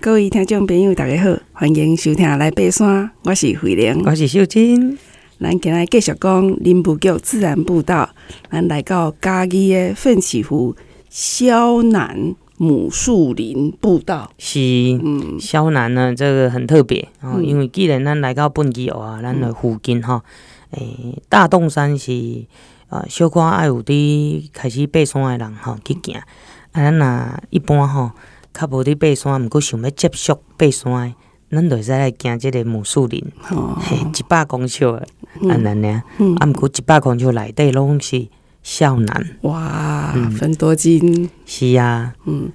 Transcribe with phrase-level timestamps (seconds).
[0.00, 3.10] 各位听众朋友，大家好，欢迎收听来爬山。
[3.24, 4.96] 我是慧玲，我是秀真。
[5.40, 8.08] 咱今日继续讲林务局自然步道。
[8.48, 10.76] 咱来到嘉义的奋起湖
[11.10, 14.30] 萧南母树林步道。
[14.38, 14.60] 是，
[15.02, 20.22] 嗯，萧南呢，这个很特别哦，嗯、因为既然咱来到奋起湖啊，咱的附近哈，
[20.70, 22.12] 诶、欸，大洞山是
[22.88, 26.14] 啊，小可爱有伫开始爬山的人哈去行。
[26.14, 26.22] 啊，
[26.72, 28.14] 咱若一般哈。
[28.58, 31.14] 较无伫爬山，毋过想要接触爬山诶，
[31.48, 35.06] 咱着使来行即个母树林，哦、嘿，一百公尺诶，
[35.48, 36.02] 安尼呢？
[36.40, 38.26] 啊，毋过一百公尺内底拢是
[38.64, 42.50] 少南，哇，嗯、分多金，是啊，嗯，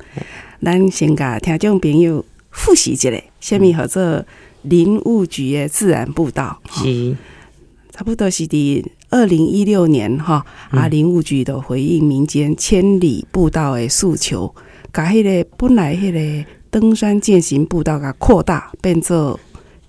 [0.62, 3.10] 咱先甲听众朋友复习一下，
[3.40, 4.26] 虾米叫做
[4.64, 7.18] 林务局诶自然步道，是、嗯、
[7.92, 14.54] 差不多是伫二零一六年哈，啊，林务局都回应民间千里步道诶诉求。
[14.94, 19.38] 把迄个本来迄个登山健行步道，甲扩大变做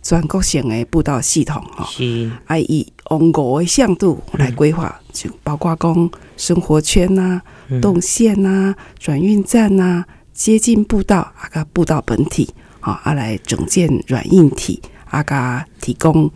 [0.03, 2.31] 全国性的步道系统吼，是。
[2.47, 16.31] 啊，以五个向度来规划，就包括讲生活圈呐、啊、动线呐、啊、转运站呐、啊、接近步道啊，甲步道本体啊，啊来整建软硬体啊，甲提供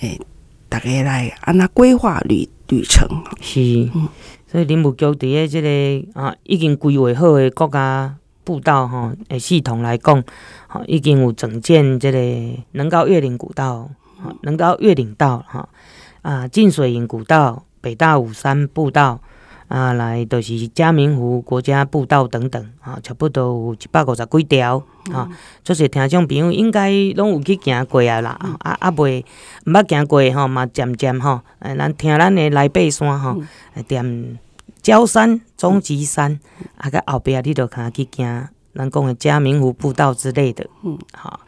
[0.00, 0.20] 诶、欸，
[0.68, 3.08] 大家来安那规划旅旅程
[3.40, 3.90] 是。
[3.94, 4.08] 嗯
[4.46, 10.22] 所以林务局伫个即个啊，已经规划好诶国家步道吼诶系统来讲，
[10.68, 12.18] 吼已经有整建即个
[12.72, 13.90] 能高越岭古道、
[14.42, 15.68] 能高越岭道哈
[16.22, 19.20] 啊，进水营古道、北大武山步道
[19.68, 25.28] 啊，来就是嘉明湖国家步道等等啊，差不多有一百五十几条啊。
[25.64, 29.24] 这些听众朋友应该拢有去行过啊啦，啊啊未
[29.66, 33.42] 毋捌行过吼嘛，渐渐吼，诶，咱听咱的来爬山吼，
[33.88, 34.36] 踮
[34.82, 36.38] 焦山、中极山，
[36.76, 41.40] 啊，个后壁你都通去行，咱讲的嘉明湖步道之类的，嗯，好，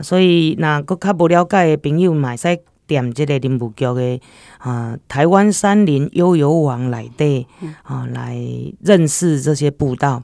[0.00, 4.20] 所以若佫较无了解的朋友，嘛会使点即个林务局的
[4.58, 7.46] 啊，台湾山林悠游网内底
[7.82, 8.36] 啊，来
[8.82, 10.22] 认识这些步道，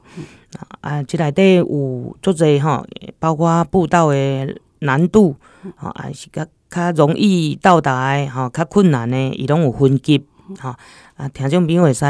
[0.81, 2.85] 啊，即内底有足侪吼，
[3.19, 5.35] 包括步道的难度，
[5.77, 10.25] 啊，还是较较容易到达的，哈，较困难的，伊拢有分级。
[10.59, 10.75] 好
[11.15, 12.05] 啊，听众朋友会使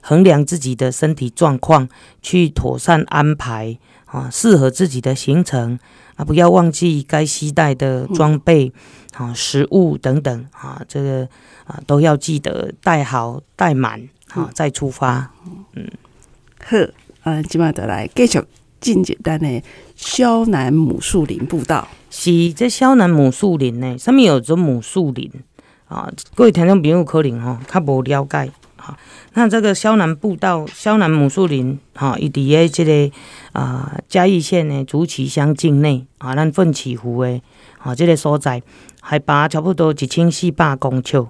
[0.00, 1.88] 衡量自己的身体状况，
[2.20, 5.78] 去妥善安排啊，适合自己的行程
[6.16, 8.72] 啊，不要忘记该携带的装备
[9.14, 11.28] 啊、食物等等啊，这个
[11.64, 15.30] 啊都要记得带好带满啊，再出发。
[15.74, 15.86] 嗯，
[16.64, 16.76] 好，
[17.30, 18.42] 啊，今麦得来继续
[18.80, 19.62] 进阶单的
[19.94, 21.86] 萧南母树林步道。
[22.10, 25.30] 是这萧南母树林呢，上面有着母树林。
[25.88, 28.50] 啊，各位听众朋友可能吼较无了解
[28.86, 28.96] 哈。
[29.34, 33.16] 那这个萧南步道、萧南母树林，哈，伊伫诶即个
[33.52, 37.40] 啊嘉义县的竹崎乡境内啊，咱奋起湖的
[37.78, 38.62] 啊即个所在，
[39.00, 41.26] 海拔差不多一千四百公尺，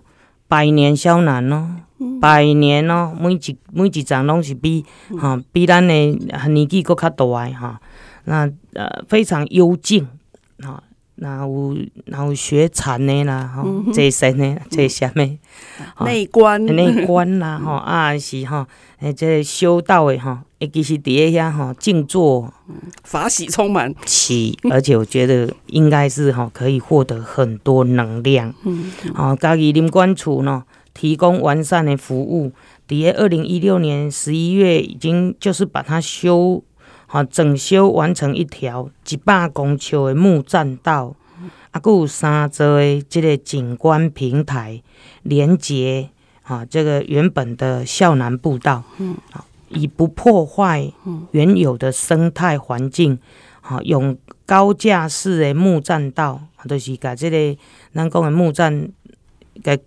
[0.48, 1.68] 百年萧南咯，
[2.20, 4.84] 百年咯，每一每一站拢是比
[5.18, 5.94] 哈比咱的
[6.48, 7.80] 年纪搁较大的哈，
[8.24, 10.06] 那呃非常幽静
[10.62, 10.82] 啊。
[11.16, 15.38] 然后然后学禅的啦，吼、这些呢，这些咩？
[16.00, 18.66] 内观，内观啦， 吼啊是吼，
[19.00, 22.52] 诶，这修道的吼，尤其是伫个遐吼静坐，
[23.02, 24.34] 法喜充满，是，
[24.70, 32.52] 而且我觉得应该是吼可以获得很多能量，嗯，啊，家己林管处呢提供完善的服务，
[32.86, 36.62] 伫个二零一六年十一月已经就是把它修。
[37.08, 41.14] 好，整修完成一条一百公尺的木栈道，
[41.70, 44.82] 啊，搁有三座的这个景观平台
[45.22, 46.10] 连接
[46.42, 49.16] 啊，这个原本的孝南步道，嗯，
[49.68, 50.92] 以不破坏
[51.30, 53.16] 原有的生态环境，
[53.60, 57.56] 啊，用高架式的木栈道，都、就是把这个
[57.94, 58.90] 咱讲的木栈
[59.62, 59.80] 给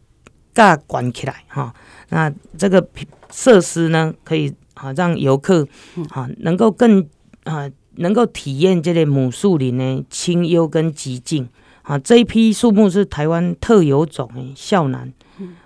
[0.53, 1.75] 架关起来，哈，
[2.07, 2.87] 那这个
[3.29, 4.55] 设施呢，可以。
[4.79, 5.67] 好，让游客
[6.11, 7.05] 啊能够更
[7.43, 11.49] 啊能够体验这类母树林的清幽跟寂静。
[11.81, 15.11] 啊，这一批树木是台湾特有种诶，孝楠。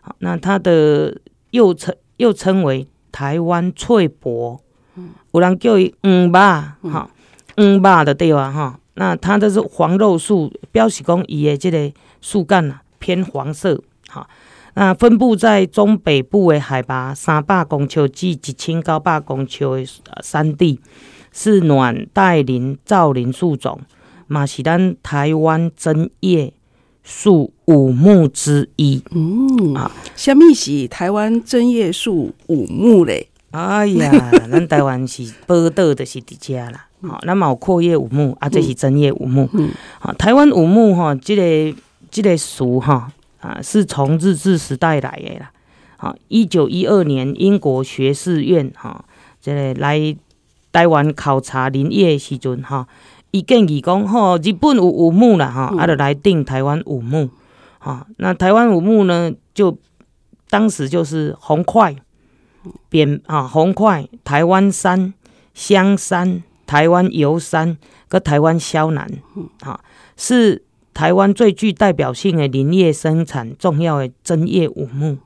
[0.01, 1.19] 好，那它的
[1.51, 4.59] 又称又称为台湾翠柏。
[5.31, 7.09] 有人叫伊黄巴，哈，
[7.55, 8.51] 黄巴的对吧？
[8.51, 13.79] 哈，那它的是黄肉树，表示讲伊的这个树干呐偏黄色。
[14.07, 14.27] 好。
[14.75, 19.65] 那分布在中北部的海拔三百公尺至一千九百公尺
[20.03, 20.79] 的山地，
[21.31, 23.79] 是暖带林造林树种，
[24.27, 26.53] 嘛是咱台湾针叶
[27.03, 29.03] 树五木之一。
[29.11, 33.29] 嗯啊，什么是台湾针叶树五木嘞？
[33.51, 36.87] 哎呀， 咱台湾是宝岛，的是伫遮啦。
[37.03, 39.47] 好，那么有阔叶五木啊，这是针叶五木。
[39.53, 41.77] 嗯好，台湾五木哈，这个
[42.09, 43.11] 这个树哈
[43.43, 45.51] 啊，是从日治时代来的啦。
[45.97, 49.03] 好，一九一二年英国学士院哈，
[49.41, 50.15] 这个来
[50.71, 52.87] 台湾考察林业的时阵哈，
[53.31, 57.29] 伊建议讲吼，日本有五木啦哈，啊，就来定台湾五木。
[57.79, 59.77] 好，那台湾五木呢，就
[60.49, 61.97] 当时就是红桧、
[62.87, 65.13] 扁啊红桧、台湾杉、
[65.53, 69.09] 香杉、台湾油杉跟台湾肖楠，
[69.61, 69.79] 啊，
[70.15, 70.63] 是
[70.93, 75.17] 台湾最具代表性的林业生产重要的针叶五木。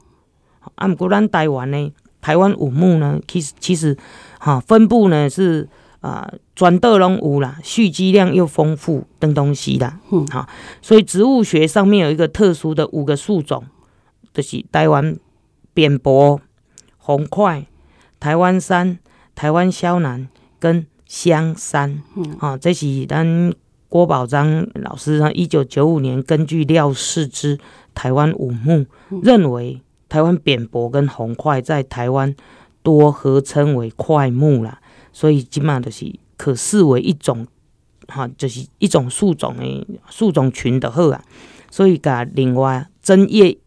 [0.75, 1.91] 啊，不过咱台湾呢，
[2.21, 3.97] 台湾五木呢，其实其实
[4.39, 5.67] 哈分布呢是。
[5.99, 10.47] 啊，全岛拢有啦，蓄积量又丰富等东西啦，好、嗯啊，
[10.79, 13.65] 所以植物学上面有一个特殊的五个树种，
[14.31, 15.17] 就是台湾
[15.73, 16.39] 扁柏、
[16.97, 17.65] 红桧、
[18.19, 18.99] 台湾杉、
[19.35, 20.29] 台湾肖楠
[20.59, 23.51] 跟香杉，嗯，啊，这是咱
[23.89, 27.57] 郭宝章老师呢，一九九五年根据廖世之
[27.95, 32.35] 台湾五木，嗯、认为台湾扁柏跟红块在台湾
[32.83, 34.79] 多合称为块木啦。
[35.13, 37.47] 所以基本上就是可视为一种，
[38.07, 41.23] 哈，就是一种树种的树种群的好啊。
[41.71, 43.57] 所以甲另外针叶，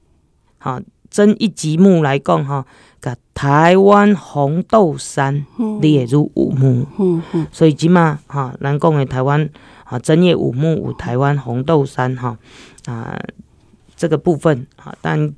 [0.59, 2.67] 哈，针一级木来讲哈，
[3.01, 5.47] 甲台湾红豆杉
[5.81, 6.87] 列入五木。
[6.99, 7.47] 嗯嗯。
[7.51, 9.49] 所以基本上哈，咱讲的台湾
[9.91, 12.39] 啊针叶五木五台湾红豆杉哈
[12.87, 13.19] 啊
[13.95, 15.35] 这个部分啊，但。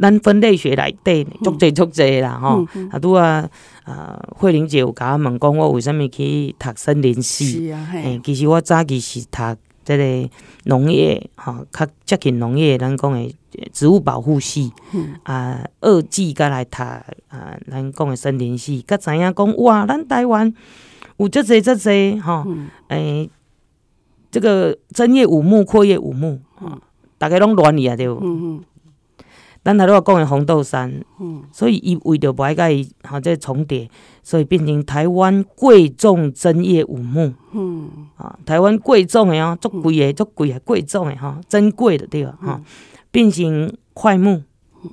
[0.00, 2.64] 咱分类学来对，足侪足侪啦吼。
[2.92, 3.50] 啊，拄啊，
[3.82, 7.72] 啊，慧玲姐有甲我问讲，我为什物去读森林系？
[7.94, 9.42] 诶，其实我早期是读
[9.84, 10.30] 这个
[10.66, 13.34] 农业，吼，较接近农业，咱讲诶
[13.72, 14.72] 植物保护系。
[15.24, 20.54] 啊，二技甲来读啊，咱讲诶森林系，甲知影讲哇，咱台湾
[21.16, 22.46] 有足侪足侪吼，
[22.86, 23.28] 诶，
[24.30, 26.78] 这个针叶五木、阔叶五木，吼，
[27.16, 28.62] 大家拢乱去啊，对无？
[29.64, 33.90] 咱头拄仔讲的红豆杉，嗯，所以伊为着无爱甲伊吼这重叠，
[34.22, 42.38] 所以变成台湾贵重针叶五木，嗯，啊，台湾贵重的哦，足贵的，足贵的，贵重的吼，珍贵的对吧？
[42.40, 42.62] 哈，
[43.10, 44.42] 变成块木，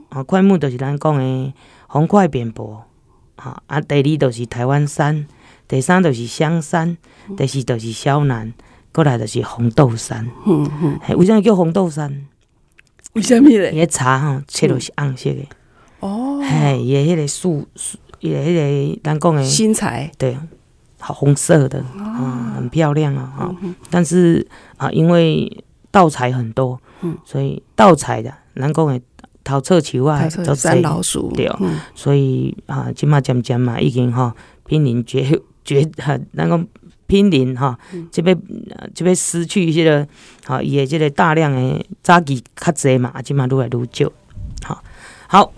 [0.09, 1.53] 啊，块木就是咱讲的
[1.87, 2.83] 红块扁柏，
[3.37, 5.25] 哈，啊，第二就是台湾杉，
[5.69, 6.97] 第三就是香杉，
[7.37, 8.51] 第四就是萧楠，
[8.95, 12.25] 过来就是红豆杉，嗯嗯，为啥叫红豆杉？
[13.11, 13.73] 为什么嘞？
[13.73, 15.45] 伊个茶吼，切落是红色的。
[15.99, 20.37] 哦，嘿，伊个迄个树树，伊个迄个咱讲的新材，对，
[20.97, 23.55] 好红色的，啊，很漂亮啊，哈。
[23.89, 24.47] 但是
[24.77, 29.01] 啊，因为盗采很多，嗯，所以盗采的，咱讲的
[29.43, 31.51] 头侧球啊，都山老鼠，对，
[31.93, 34.31] 所以啊，即马渐渐嘛，已经吼
[34.65, 35.83] 濒临绝绝，
[36.33, 36.65] 咱讲。
[37.07, 37.77] 濒临哈，
[38.11, 38.35] 这边
[38.95, 40.07] 这边失去一些的，
[40.45, 44.11] 好，也这个大量的早期较侪嘛，即嘛愈来愈少。
[44.63, 44.83] 好，
[45.27, 45.53] 好，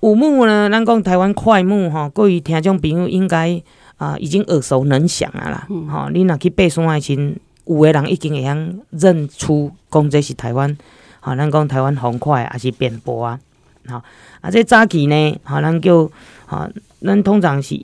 [0.00, 3.62] 五木呢，咱讲台湾快木吼，各位听众朋友应该
[3.98, 5.68] 啊已经耳熟能详啊啦。
[5.90, 7.36] 好，你若去爬山的时阵，
[7.66, 8.56] 有的人已经会晓
[8.90, 10.74] 认出，讲这是台湾。
[11.20, 13.38] 好，咱讲台湾红快还是扁柏啊。
[13.86, 14.02] 好，
[14.40, 16.10] 啊这早期呢，好，咱叫
[16.46, 16.66] 好，
[17.02, 17.78] 咱通常是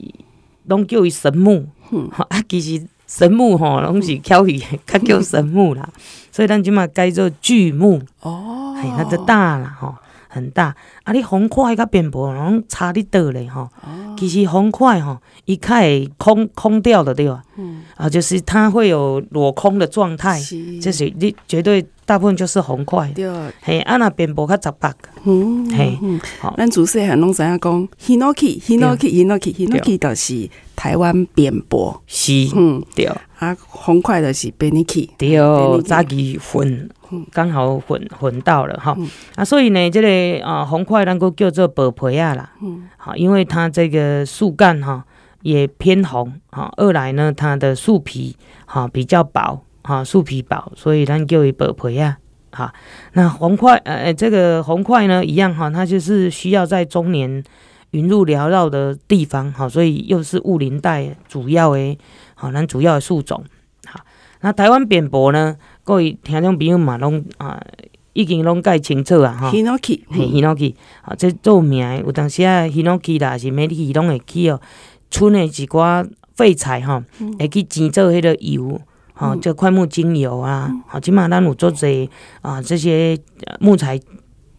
[0.65, 1.67] 拢叫伊神木。
[2.11, 2.87] 好啊，其实。
[3.07, 5.87] 神木吼，拢是巧语，较叫神木啦，
[6.31, 8.01] 所以咱即满改做巨木。
[8.21, 9.95] 哦，哎，那就大啦吼，
[10.35, 10.75] 很大。
[11.03, 13.69] 啊，你红块甲扁薄拢差伫倒咧吼，
[14.17, 17.41] 其实红块吼，伊较会空空掉的对吧？
[17.57, 20.39] 嗯，啊，就是它会有裸空的状态，
[20.81, 21.85] 这是你绝对。
[22.07, 23.27] 大部分就是红块，对，
[23.63, 25.97] 嘿，啊那扁柏较杂白，嗯，嘿，
[26.39, 33.05] 好，咱主持人拢知影讲，Hinoki，Hinoki，Hinoki，Hinoki 就是台湾扁柏，是，嗯，对，
[33.39, 36.87] 啊，红块就是 Beniki，对，早期混，
[37.31, 38.95] 刚好混混到了哈，
[39.35, 45.03] 啊，所以呢，这个啊红块能够叫做薄皮啊啦，嗯，好，因为它这个树干哈
[45.41, 49.61] 也偏红，哈，二来呢，它的树皮哈比较薄。
[49.87, 52.17] 哈，树皮薄，所以咱叫伊薄皮啊。
[52.51, 52.73] 哈，
[53.13, 57.43] 那红块，呃，这个红块呢，一样哈，它就是需要在中年
[57.91, 61.95] 云雾缭绕的地方，哈，所以又是雾林带主要诶，
[62.33, 63.43] 好，咱主要的树种。
[63.85, 63.99] 好，
[64.41, 65.55] 那台湾扁柏呢，
[65.85, 67.61] 各位听众朋友嘛，拢啊，
[68.13, 69.51] 已经拢介清楚啊，哈。
[69.51, 70.73] Hinoki，嘿，Hinoki，
[71.03, 74.59] 啊，这做名有当时啊，Hinoki 啦，是每日拢会去哦，
[75.11, 77.03] 村的一寡废材哈，
[77.37, 78.81] 会去煎做迄个油。
[79.13, 82.09] 好，这块木精油啊，好，起码咱有做这
[82.41, 83.15] 啊这些
[83.59, 83.99] 木材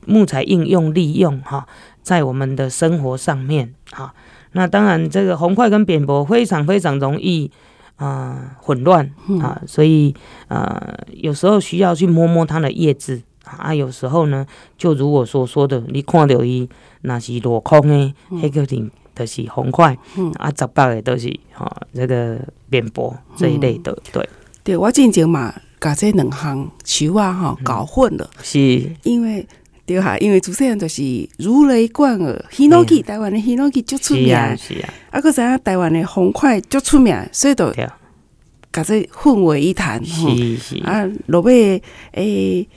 [0.07, 1.67] 木材应用利用哈，
[2.03, 4.15] 在我们的生活上面哈。
[4.53, 7.51] 那当然，这个红块跟扁柏非常非常容易
[7.97, 9.11] 啊、呃、混乱
[9.41, 10.15] 啊，所以
[10.49, 14.47] 呃有时候需要去摸摸它的叶子啊，有时候呢
[14.79, 16.69] 就如我所说的，你看到伊
[17.03, 22.39] 那是落空的，黑个顶都是红块，嗯、啊，十八个都是哈这个
[22.69, 24.29] 扁柏这一类的，嗯、对。
[24.65, 28.93] 对我之前嘛，把这两行树啊哈搞混了，嗯、是。
[29.05, 29.47] 因为
[29.87, 31.03] 对哈，因为主持人就是
[31.39, 34.27] 如雷贯耳，Hinoki 台湾的 Hinoki 就出名，
[34.59, 37.73] 是啊，啊，搁在台湾的红块就出名，所以都
[38.73, 40.77] 甲这混为一谈，是是。
[40.83, 41.81] 啊，落尾
[42.13, 42.69] 诶，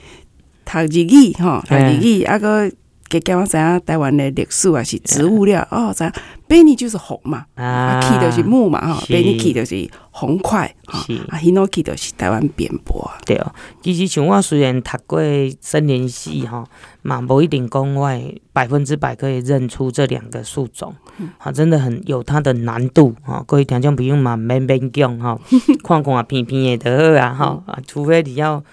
[0.63, 2.72] 读日语吼，读日语啊个。
[3.10, 6.12] 给讲我知影台湾的历史啊，是植物了哦，知影
[6.48, 11.00] 白尼就是红嘛，啊，楧就是木嘛，哈，白尼楧就是红块，哈，
[11.30, 13.10] 啊，Hinoki 就是台湾扁柏。
[13.25, 13.51] 对哦，
[13.82, 15.20] 其实像我虽然读过
[15.60, 16.63] 森林系哈，
[17.01, 18.10] 嘛无一定讲我
[18.54, 20.94] 百分之百可以认出这两个树种，
[21.39, 23.44] 啊，真的很有它的难度哈。
[23.48, 25.39] 各位听众朋友嘛，免勉强哈，
[25.84, 28.63] 看看片片的就好啊，哈，啊，除非你要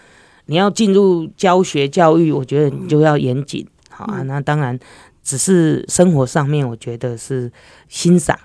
[0.46, 3.66] 你要进入教学教育，我觉得你就要严谨。
[3.96, 4.78] 好啊，那当然，
[5.22, 7.50] 只是生活上面，我觉得是
[7.88, 8.38] 欣赏，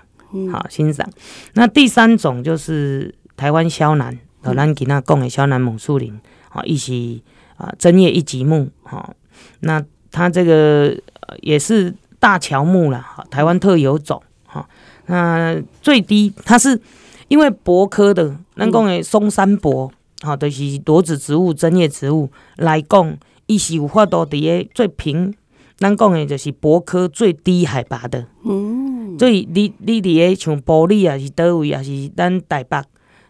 [0.50, 1.06] 好欣赏。
[1.52, 6.18] 那第三种就是台湾萧楠，和咱今仔讲的萧楠猛树林，
[6.48, 7.22] 好，一起
[7.58, 9.14] 啊，针叶一级木，好，
[9.60, 10.96] 那它这个
[11.42, 14.66] 也是大乔木了，哈，台湾特有种，哈，
[15.04, 16.80] 那最低它是
[17.28, 19.92] 因为柏科的，咱讲的松山柏，
[20.22, 25.34] 好，就是裸子植物、针叶植物来讲，伊是有法度伫个最平。
[25.82, 32.80] 咱讲的就是博科最低海拔的，嗯，所以你你伫个像玻璃啊，是倒位啊，是咱台北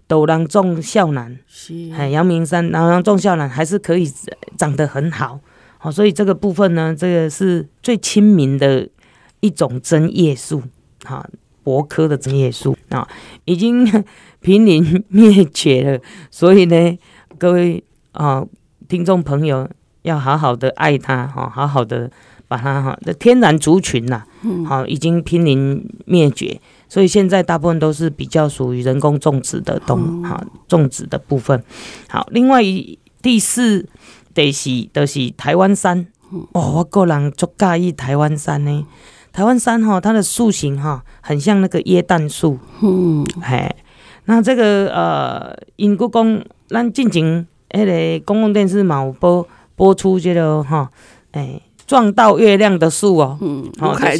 [0.07, 4.07] 都有人种孝楠，是，哎，阳明山然后种孝楠还是可以
[4.59, 5.41] 长得很好，
[5.79, 8.87] 好，所以这个部分呢，这个是最亲民的
[9.41, 10.63] 一种针叶树，
[11.05, 11.27] 哈，
[11.63, 12.77] 柏科的针叶树。
[12.91, 13.09] 啊，
[13.47, 13.87] 已经
[14.41, 15.99] 濒临灭绝了，
[16.31, 16.99] 所以呢，
[17.39, 17.83] 各位
[18.13, 18.45] 啊，
[18.87, 19.67] 听众朋友
[20.03, 22.11] 要好好的爱它，哈，好好的。
[22.53, 24.23] 把它哈的天然族群呐，
[24.67, 31.65] 好已经濒临灭绝，所以现在大部分都是比较属于人工种植的动哈种植的部分。
[32.11, 33.89] 好，另外一第四
[34.35, 36.07] 得是都是台湾山
[36.53, 38.87] 哦，我个人足介意台湾山呢。
[39.33, 43.75] 台湾山哈，它的树形哈很像那个椰蛋树，嗯，嘿，
[44.27, 50.91] 那这个呃，因国讲咱进前迄个公共电视嘛有播播出这个哈，
[51.33, 51.63] 哎。
[51.93, 54.17] 撞到月亮的树哦，嗯，好，台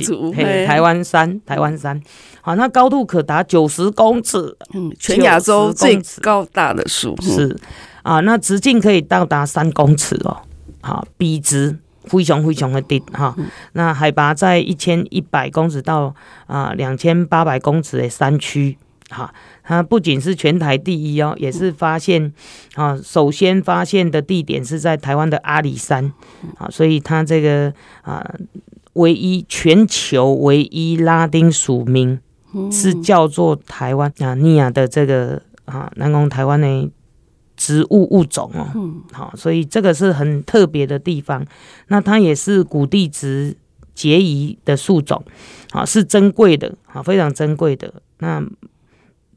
[0.67, 1.99] 台湾山，台湾山，
[2.43, 7.57] 好，那高度可达九十公尺，嗯，全亚洲最高大的树是。
[8.03, 10.37] 啊，那直径可以到达三公尺哦，
[10.83, 13.35] 好，笔直非常非常的低哈，
[13.73, 16.15] 那海拔在一千一百公尺到
[16.47, 18.77] 啊两千八百公尺的山区，
[19.13, 19.33] 哈。
[19.65, 22.33] 它不仅是全台第一哦，也是发现
[22.75, 26.13] 啊，首先发现的地点是在台湾的阿里山
[26.59, 28.29] 啊，所以它这个啊，
[28.95, 32.19] 唯一全球唯一拉丁属名
[32.73, 36.91] 是叫做台湾啊尼亚的这个啊南宫台湾的
[37.57, 38.67] 植物物种哦，
[39.13, 41.47] 好，所以这个是很特别的地方。
[41.87, 43.57] 那它也是古地质
[43.95, 45.25] 结遗的树种
[45.71, 48.45] 啊，是珍贵的啊，非常珍贵的那。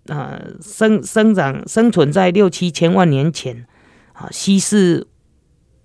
[0.08, 3.66] 呃，生生长生存在六七千万年前，
[4.14, 5.08] 啊，稀释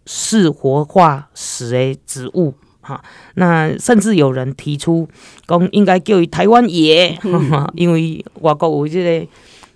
[0.05, 3.03] 是活化石的植物，哈，
[3.37, 5.09] 那甚至有人提出
[5.47, 9.27] 讲应该叫伊台湾爷，嗯、 因为外国有这个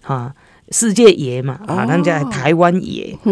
[0.02, 0.34] 哈
[0.68, 3.16] 世界爷嘛，啊，人家台湾爷，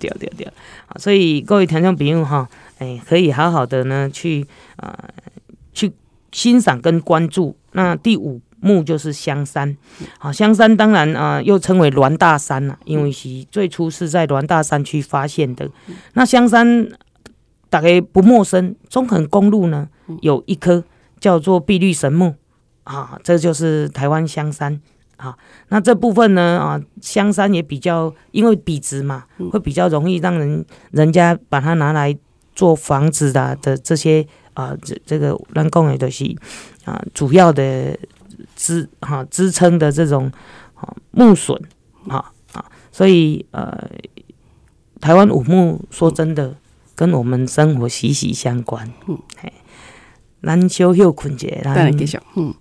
[0.00, 0.52] 对对对，
[0.96, 4.44] 所以各位听众朋友哈，哎，可以好好的呢去
[4.78, 5.14] 啊、呃、
[5.72, 5.92] 去
[6.32, 7.56] 欣赏跟关注。
[7.70, 8.40] 那第五。
[8.60, 9.76] 木就是香山，
[10.18, 15.68] 好，香山当然啊、呃，又称为峦大山呐，因为是最初是在峦大山区发现的。
[16.14, 16.88] 那香山
[17.68, 19.88] 大概不陌生，中横公路呢
[20.22, 20.82] 有一棵
[21.20, 22.34] 叫做碧绿神木，
[22.84, 24.80] 啊，这就是台湾香山。
[25.16, 25.36] 啊，
[25.68, 32.16] 那这部分呢啊，香山也比较因为笔直嘛，会比较容易让人人家把它拿来
[32.54, 36.24] 做房子的的这些啊，这这个人工的都是
[36.84, 37.96] 啊主要的。
[38.56, 40.32] 支哈支撑的这种
[40.74, 41.56] 啊木笋
[42.08, 43.88] 啊啊，所以呃，
[45.00, 46.56] 台湾五木说真的
[46.96, 48.90] 跟我们生活息息相关。
[49.06, 49.52] 嗯，嘿，
[50.42, 52.18] 咱小休困一下，咱继续。
[52.34, 52.52] 嗯。